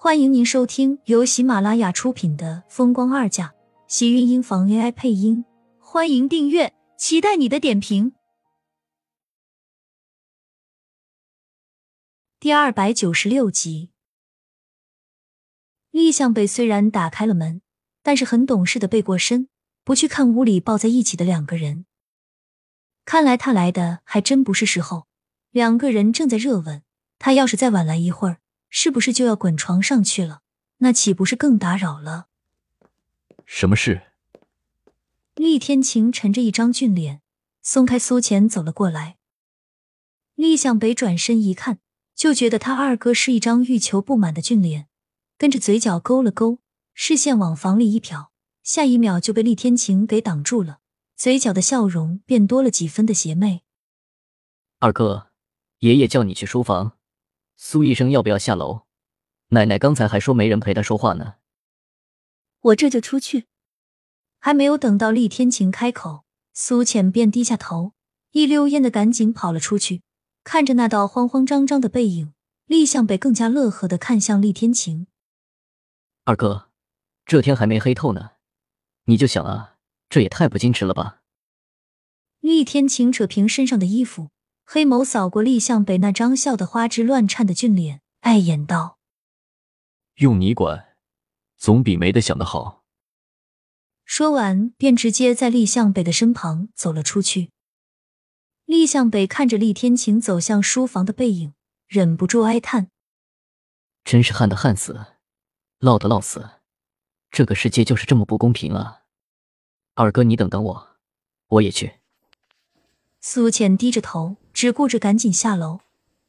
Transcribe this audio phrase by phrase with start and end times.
[0.00, 3.48] 欢迎您收听由喜马拉雅出品的《风光二嫁》，
[3.88, 5.44] 喜运音房 AI 配音。
[5.80, 8.12] 欢迎订阅，期待你的点评。
[12.38, 13.90] 第二百九十六集，
[15.90, 17.60] 厉向北虽然打开了门，
[18.04, 19.48] 但是很懂事的背过身，
[19.82, 21.86] 不去看屋里抱在一起的两个人。
[23.04, 25.08] 看来他来的还真不是时候，
[25.50, 26.84] 两个人正在热吻，
[27.18, 28.38] 他要是再晚来一会儿。
[28.70, 30.42] 是不是就要滚床上去了？
[30.78, 32.26] 那岂不是更打扰了？
[33.44, 34.02] 什么事？
[35.34, 37.22] 厉天晴沉着一张俊脸，
[37.62, 39.16] 松开苏浅走了过来。
[40.34, 41.78] 厉向北转身一看，
[42.14, 44.86] 就觉得他二哥是一张欲求不满的俊脸，
[45.36, 46.58] 跟着嘴角勾了勾，
[46.92, 48.28] 视线往房里一瞟，
[48.62, 50.80] 下一秒就被厉天晴给挡住了，
[51.16, 53.62] 嘴角的笑容便多了几分的邪魅。
[54.78, 55.32] 二哥，
[55.78, 56.97] 爷爷叫你去书房。
[57.60, 58.82] 苏医生要不要下楼？
[59.48, 61.34] 奶奶刚才还说没人陪她说话呢。
[62.60, 63.46] 我这就出去。
[64.38, 67.94] 还没有等到厉天晴开口，苏浅便低下头，
[68.30, 70.02] 一溜烟的赶紧跑了出去。
[70.44, 72.32] 看着那道慌慌张张的背影，
[72.66, 75.08] 厉向北更加乐呵的看向厉天晴
[76.24, 76.70] ：“二哥，
[77.26, 78.30] 这天还没黑透呢，
[79.06, 79.74] 你就想啊，
[80.08, 81.22] 这也太不矜持了吧？”
[82.38, 84.30] 厉天晴扯平身上的衣服。
[84.70, 88.98] 黑眸扫过厉向北那张笑得花枝乱颤的俊脸，碍眼道
[90.20, 90.88] ：“用你管，
[91.56, 92.84] 总比没得想的好。”
[94.04, 97.50] 说完，便直接在厉向北的身旁走了出去。
[98.66, 101.54] 厉向北看着厉天晴走向书房的背影，
[101.86, 102.90] 忍不住哀叹
[104.04, 105.06] ：“真是旱的旱死，
[105.80, 106.46] 涝的涝死，
[107.30, 109.04] 这个世界就是这么不公平啊！”
[109.96, 110.88] 二哥，你等等我，
[111.46, 112.00] 我也去。
[113.22, 114.36] 苏浅低着头。
[114.58, 115.82] 只顾着赶紧下楼，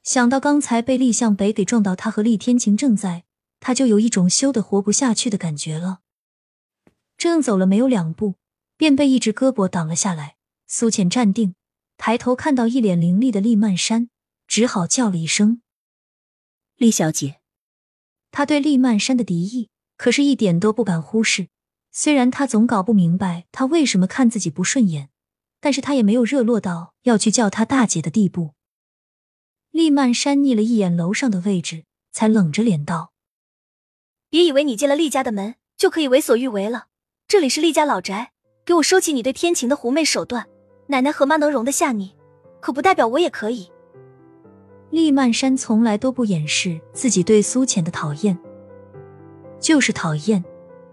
[0.04, 3.24] 想到刚才被厉向北给撞到，他和厉天晴正在，
[3.60, 6.02] 他就有一种羞得活不下去的感觉了。
[7.18, 8.36] 正走了没有两步，
[8.78, 10.36] 便被一只胳膊挡了下来。
[10.68, 11.56] 苏浅站定，
[11.98, 14.12] 抬头看到一脸凌厉的厉曼山，
[14.46, 15.64] 只好叫了一声
[16.78, 17.40] ：“厉小姐。”
[18.30, 21.48] 他对厉曼山的敌意可是一点都不敢忽视。
[21.92, 25.09] 虽然他总搞不明白他为什么看自己不顺眼。
[25.60, 28.54] 但是他也没有热络到要去叫她大姐的地步。
[29.72, 33.12] 厉曼山睨了一眼楼上的位置，才冷着脸道
[34.30, 36.88] ：“别以为你进了厉家的门就可以为所欲为了。
[37.28, 38.32] 这里是厉家老宅，
[38.66, 40.48] 给我收起你对天晴的狐媚手段。
[40.88, 42.16] 奶奶和妈能容得下你，
[42.60, 43.70] 可不代表我也可以。”
[44.90, 48.36] 厉曼山从来都不掩饰自己对苏浅的讨厌，
[49.60, 50.44] 就是讨厌。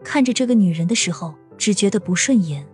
[0.05, 2.69] 看着这个女人的时候，只觉得不顺眼。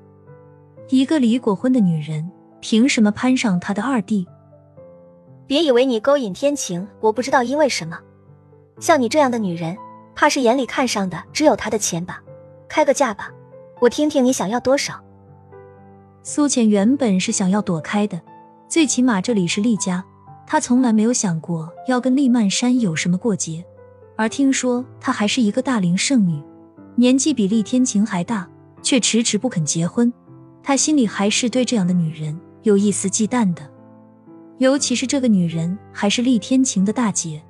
[0.92, 2.30] 一个离过婚的女人，
[2.60, 4.26] 凭什么攀上他的二弟？
[5.46, 7.98] 别以为你勾引天晴，我不知道因为什么。
[8.78, 9.74] 像你这样的女人，
[10.14, 12.22] 怕是眼里看上的只有他的钱吧？
[12.68, 13.30] 开个价吧，
[13.80, 15.02] 我听听你想要多少。
[16.22, 18.20] 苏浅原本是想要躲开的，
[18.68, 20.04] 最起码这里是厉家，
[20.46, 23.64] 她从来没有想过要跟厉曼山有什么过节。
[24.14, 26.38] 而听说她还是一个大龄剩女，
[26.96, 28.46] 年纪比厉天晴还大，
[28.82, 30.12] 却迟迟不肯结婚。
[30.62, 33.62] 他心里还是对这样的女人有一丝忌惮的，
[34.58, 37.42] 尤其是这个女人还是厉天晴的大姐。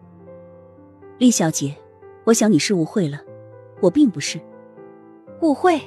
[1.19, 1.77] 厉小姐，
[2.25, 3.21] 我想你是误会了，
[3.81, 4.41] 我并不是
[5.43, 5.81] 误会。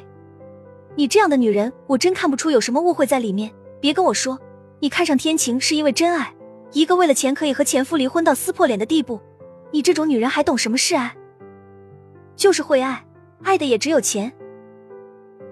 [0.95, 3.51] 你这样的女人，我真看不出有什么误会在里面。
[3.81, 4.39] 别跟我说，
[4.79, 6.33] 你看上天晴是因为真爱，
[6.71, 9.19] 一个为了钱可以和前夫离婚到撕破脸的地步。
[9.71, 11.13] 你这种女人还懂什么是爱？
[12.35, 13.05] 就是会爱，
[13.43, 14.31] 爱的也只有钱。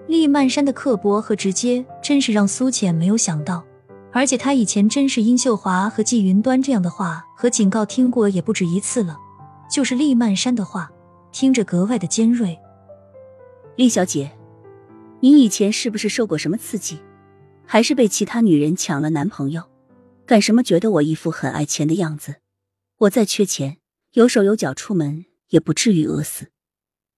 [0.06, 3.64] 厉曼山的刻薄和直接，真是让苏浅没有想到。
[4.12, 9.18] 而且他以前真是殷秀华和季云端这样的话和警告听过也不止一次了，
[9.68, 10.88] 就是厉曼山的话，
[11.32, 12.56] 听着格外的尖锐。
[13.74, 14.30] 厉小姐，
[15.18, 17.00] 您以前是不是受过什么刺激，
[17.66, 19.64] 还是被其他女人抢了男朋友？
[20.26, 22.36] 干什么觉得我一副很爱钱的样子？
[22.98, 23.78] 我再缺钱，
[24.12, 26.52] 有手有脚出门也不至于饿死，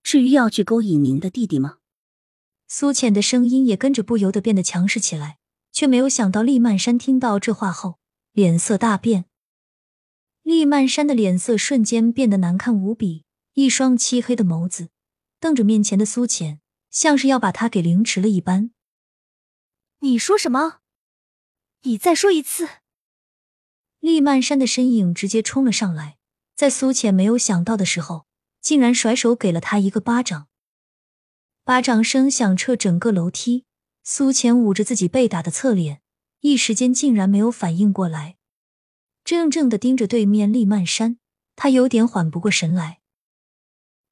[0.02, 1.74] 至于要去勾引您的弟弟吗？
[2.68, 5.38] 苏浅的声音也跟着不由得变得强势起来，
[5.72, 7.98] 却没有想到厉曼山听到这话后
[8.32, 9.26] 脸色大变。
[10.42, 13.24] 厉曼山的脸色瞬间变得难看无比，
[13.54, 14.90] 一双漆黑的眸子
[15.38, 16.60] 瞪着面前的苏浅，
[16.90, 18.70] 像是要把他给凌迟了一般。
[20.00, 20.78] 你说什么？
[21.82, 22.68] 你再说一次！
[24.00, 26.18] 厉曼山的身影直接冲了上来，
[26.54, 28.26] 在苏浅没有想到的时候，
[28.60, 30.48] 竟然甩手给了他一个巴掌。
[31.66, 33.64] 巴掌声响彻整个楼梯，
[34.04, 36.00] 苏浅捂着自己被打的侧脸，
[36.38, 38.36] 一时间竟然没有反应过来，
[39.24, 41.18] 怔怔的盯着对面厉曼山，
[41.56, 43.00] 他有点缓不过神来。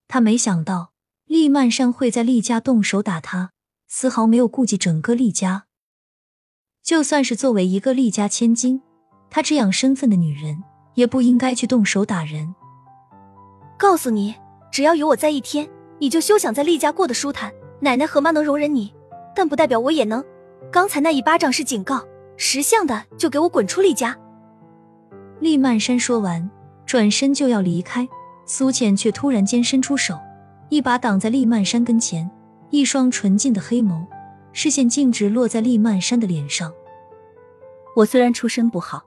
[0.08, 0.90] 他没想到
[1.26, 3.52] 厉曼山会在厉家动手打他，
[3.86, 5.66] 丝毫没有顾及整个厉家。
[6.82, 8.82] 就算是作为一个厉家千金，
[9.30, 10.64] 她这样身份的女人，
[10.96, 12.52] 也不应该去动手打人。
[13.78, 14.34] 告诉你，
[14.72, 17.52] 只要有我在一天，你就休想在厉家过得舒坦。
[17.80, 18.92] 奶奶和妈能容忍你，
[19.34, 20.24] 但不代表我也能。
[20.70, 22.02] 刚才那一巴掌是警告，
[22.36, 24.16] 识相的就给我滚出厉家！
[25.40, 26.50] 厉曼山说完，
[26.86, 28.08] 转身就要离开，
[28.46, 30.18] 苏浅却突然间伸出手，
[30.70, 32.30] 一把挡在厉曼山跟前，
[32.70, 34.06] 一双纯净的黑眸。
[34.52, 36.72] 视线径直落在厉曼山的脸上。
[37.96, 39.02] 我虽然出身不好，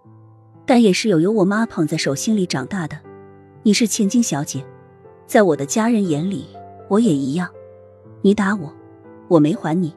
[0.65, 2.99] 但也是有由我妈捧在手心里长大的。
[3.63, 4.63] 你是千金小姐，
[5.25, 6.47] 在我的家人眼里，
[6.87, 7.49] 我也一样。
[8.21, 8.73] 你打我，
[9.27, 9.95] 我没还你，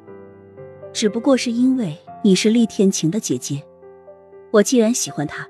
[0.93, 3.63] 只不过是因为你是厉天晴的姐姐。
[4.51, 5.49] 我既然喜欢她，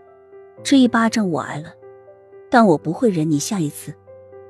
[0.62, 1.74] 这一巴掌我挨了，
[2.50, 3.94] 但我不会忍你下一次。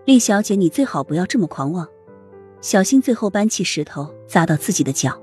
[0.05, 1.87] 厉小姐，你最好不要这么狂妄，
[2.61, 5.21] 小心最后搬起石头砸到自己的脚。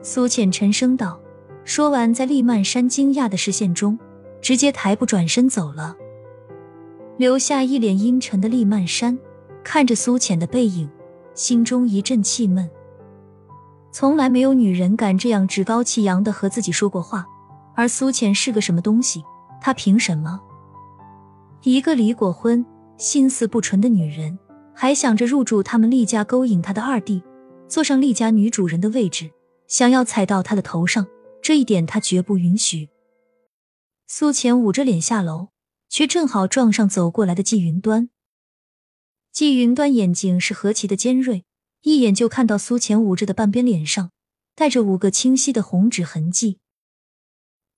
[0.00, 1.20] 苏浅沉声道，
[1.64, 3.98] 说完，在厉曼山惊讶的视线中，
[4.40, 5.96] 直接抬步转身走了，
[7.16, 9.16] 留下一脸阴沉的厉曼山
[9.64, 10.88] 看着苏浅的背影，
[11.34, 12.68] 心中一阵气闷。
[13.90, 17.26] 从来没有女人敢这样趾高气扬的和自己说过话，
[17.74, 19.22] 而苏浅是个什么东西？
[19.60, 20.40] 她凭什么？
[21.62, 22.64] 一个离过婚、
[22.96, 24.38] 心思不纯的女人，
[24.74, 27.22] 还想着入住他们厉家，勾引他的二弟，
[27.68, 29.30] 坐上厉家女主人的位置？
[29.68, 31.06] 想要踩到他的头上，
[31.40, 32.88] 这一点他绝不允许。
[34.06, 35.48] 苏浅捂着脸下楼，
[35.88, 38.10] 却正好撞上走过来的季云端。
[39.32, 41.46] 季云端眼睛是何其的尖锐，
[41.80, 44.12] 一眼就看到苏浅捂着的半边脸上
[44.54, 46.58] 带着五个清晰的红指痕迹。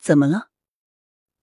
[0.00, 0.48] 怎么了？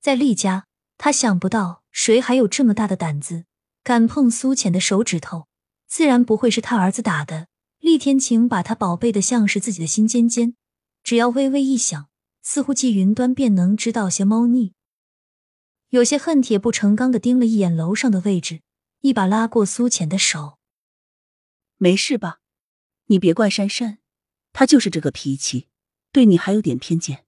[0.01, 0.65] 在厉家，
[0.97, 3.45] 他想不到谁还有这么大的胆子，
[3.83, 5.47] 敢碰苏浅的手指头，
[5.87, 7.47] 自然不会是他儿子打的。
[7.79, 10.55] 厉天晴把他宝贝的像是自己的心尖尖，
[11.03, 12.09] 只要微微一想，
[12.43, 14.73] 似乎季云端便能知道些猫腻。
[15.89, 18.61] 有些恨铁不成钢的盯了一眼楼上的位置，
[19.01, 20.59] 一把拉过苏浅的手
[21.77, 22.39] ：“没事吧？
[23.05, 23.99] 你别怪珊珊，
[24.53, 25.67] 她就是这个脾气，
[26.11, 27.25] 对你还有点偏见。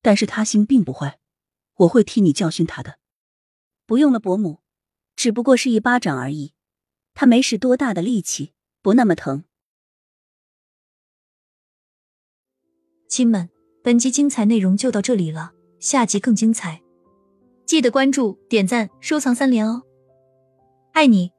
[0.00, 1.20] 但是她心并不坏，
[1.74, 2.98] 我会替你教训她的。
[3.84, 4.62] 不用了，伯母，
[5.14, 6.54] 只不过是一巴掌而已，
[7.12, 9.44] 她没使多大的力气，不那么疼。”
[13.06, 13.50] 亲们，
[13.84, 16.82] 本集精彩内容就到这里了，下集更精彩，
[17.66, 19.82] 记得关注、点赞、收藏三连哦，
[20.92, 21.32] 爱你。